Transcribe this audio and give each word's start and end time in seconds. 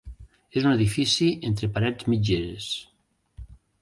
És 0.61 0.63
un 0.69 0.69
edifici 0.77 1.27
entre 1.49 1.69
parets 1.75 2.07
mitgeres. 2.15 2.71